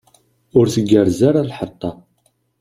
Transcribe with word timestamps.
Ur 0.57 0.65
tgerrez 0.73 1.19
ara 1.29 1.47
lḥeṭṭa. 1.49 1.91